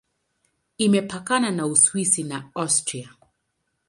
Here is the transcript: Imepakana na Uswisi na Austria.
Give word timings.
Imepakana 0.77 1.51
na 1.51 1.65
Uswisi 1.65 2.23
na 2.23 2.51
Austria. 2.55 3.09